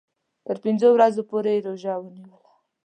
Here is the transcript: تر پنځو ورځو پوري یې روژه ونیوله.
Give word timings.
تر 0.45 0.55
پنځو 0.63 0.87
ورځو 0.93 1.21
پوري 1.29 1.51
یې 1.57 1.63
روژه 1.67 1.93
ونیوله. 1.99 2.49